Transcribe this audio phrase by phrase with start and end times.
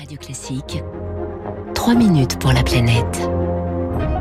[0.00, 0.82] Radio Classique,
[1.74, 3.28] 3 minutes pour la planète.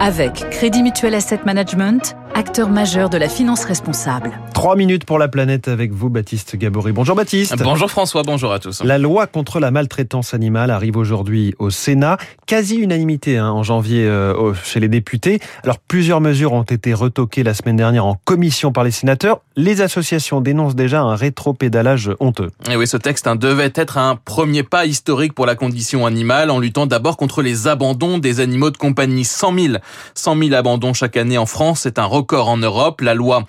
[0.00, 4.32] Avec Crédit Mutuel Asset Management, acteur majeur de la finance responsable.
[4.54, 6.90] Trois minutes pour la planète avec vous, Baptiste Gabory.
[6.90, 7.54] Bonjour Baptiste.
[7.62, 8.82] Bonjour François, bonjour à tous.
[8.82, 12.16] La loi contre la maltraitance animale arrive aujourd'hui au Sénat.
[12.46, 15.38] Quasi unanimité hein, en janvier euh, chez les députés.
[15.62, 19.42] Alors plusieurs mesures ont été retoquées la semaine dernière en commission par les sénateurs.
[19.60, 22.52] Les associations dénoncent déjà un rétropédalage honteux.
[22.70, 26.52] Et oui, ce texte hein, devait être un premier pas historique pour la condition animale
[26.52, 29.24] en luttant d'abord contre les abandons des animaux de compagnie.
[29.24, 29.74] 100 000,
[30.14, 33.00] 100 000 abandons chaque année en France, c'est un record en Europe.
[33.00, 33.46] La loi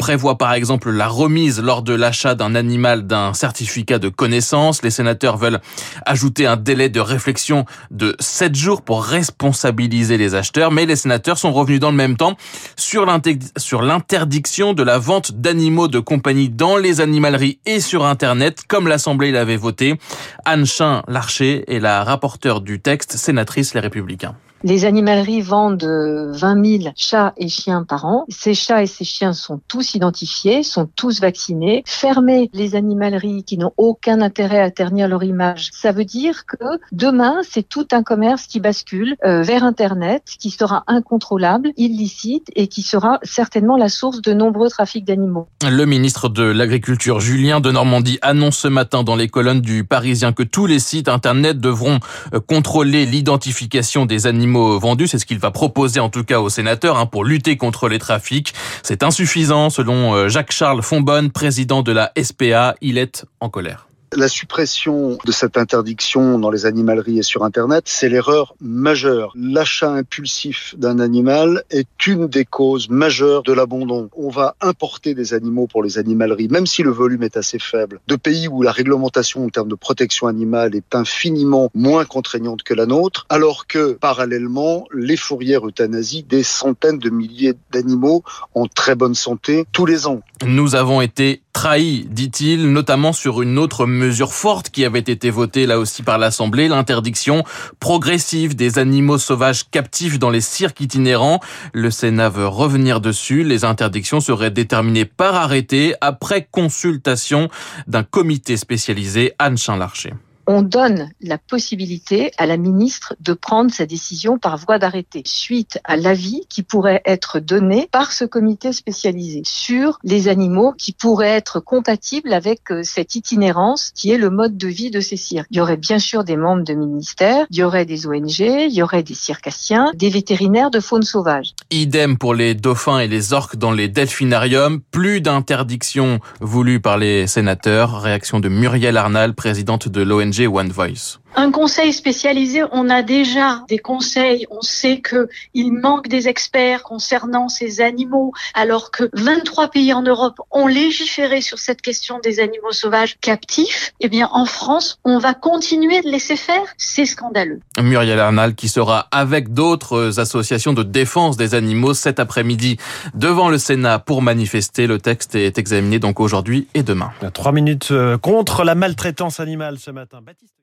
[0.00, 4.82] prévoit par exemple la remise lors de l'achat d'un animal d'un certificat de connaissance.
[4.82, 5.60] Les sénateurs veulent
[6.04, 11.38] ajouter un délai de réflexion de 7 jours pour responsabiliser les acheteurs, mais les sénateurs
[11.38, 12.36] sont revenus dans le même temps
[12.74, 18.88] sur l'interdiction de la vente d'animaux de compagnie dans les animaleries et sur Internet, comme
[18.88, 19.98] l'Assemblée l'avait voté.
[20.44, 24.34] Anne Chin Larcher est la rapporteure du texte, sénatrice Les Républicains.
[24.64, 28.24] Les animaleries vendent 20 000 chats et chiens par an.
[28.28, 31.82] Ces chats et ces chiens sont tous identifiés, sont tous vaccinés.
[31.84, 36.64] Fermer les animaleries qui n'ont aucun intérêt à ternir leur image, ça veut dire que
[36.92, 42.68] demain, c'est tout un commerce qui bascule euh, vers Internet, qui sera incontrôlable, illicite et
[42.68, 45.48] qui sera certainement la source de nombreux trafics d'animaux.
[45.68, 50.32] Le ministre de l'Agriculture, Julien de Normandie, annonce ce matin dans les colonnes du Parisien
[50.32, 51.98] que tous les sites Internet devront
[52.32, 55.08] euh, contrôler l'identification des animaux vendus.
[55.08, 57.98] C'est ce qu'il va proposer en tout cas aux sénateurs hein, pour lutter contre les
[57.98, 58.54] trafics.
[58.82, 62.74] C'est insuffisant selon euh, Jacques-Charles Fonbonne, président de la SPA.
[62.80, 63.86] Il est en colère.
[64.14, 69.32] La suppression de cette interdiction dans les animaleries et sur Internet, c'est l'erreur majeure.
[69.34, 74.10] L'achat impulsif d'un animal est une des causes majeures de l'abandon.
[74.14, 78.00] On va importer des animaux pour les animaleries, même si le volume est assez faible,
[78.06, 82.74] de pays où la réglementation en termes de protection animale est infiniment moins contraignante que
[82.74, 88.22] la nôtre, alors que parallèlement, les fourrières euthanasient des centaines de milliers d'animaux
[88.54, 90.20] en très bonne santé tous les ans.
[90.44, 95.66] Nous avons été trahi, dit-il, notamment sur une autre mesure forte qui avait été votée
[95.66, 97.44] là aussi par l'Assemblée, l'interdiction
[97.78, 101.40] progressive des animaux sauvages captifs dans les cirques itinérants.
[101.72, 103.44] Le Sénat veut revenir dessus.
[103.44, 107.48] Les interdictions seraient déterminées par arrêté après consultation
[107.86, 110.14] d'un comité spécialisé Anne Chin-Larcher
[110.46, 115.78] on donne la possibilité à la ministre de prendre sa décision par voie d'arrêté, suite
[115.84, 121.28] à l'avis qui pourrait être donné par ce comité spécialisé sur les animaux qui pourraient
[121.28, 125.46] être compatibles avec euh, cette itinérance qui est le mode de vie de ces cirques.
[125.50, 128.72] Il y aurait bien sûr des membres de ministères, il y aurait des ONG, il
[128.72, 131.54] y aurait des circassiens, des vétérinaires de faune sauvage.
[131.70, 134.80] Idem pour les dauphins et les orques dans les delphinariums.
[134.90, 138.00] Plus d'interdiction voulue par les sénateurs.
[138.00, 141.18] Réaction de Muriel Arnal, présidente de l'ONG One Voice.
[141.34, 146.82] Un conseil spécialisé, on a déjà des conseils, on sait que il manque des experts
[146.82, 152.38] concernant ces animaux, alors que 23 pays en Europe ont légiféré sur cette question des
[152.38, 153.94] animaux sauvages captifs.
[154.00, 156.64] Eh bien, en France, on va continuer de laisser faire.
[156.76, 157.60] C'est scandaleux.
[157.80, 162.76] Muriel Arnal qui sera avec d'autres associations de défense des animaux cet après-midi
[163.14, 164.86] devant le Sénat pour manifester.
[164.86, 167.10] Le texte est examiné donc aujourd'hui et demain.
[167.32, 170.20] Trois minutes euh, contre la maltraitance animale ce matin.
[170.24, 170.56] Baptiste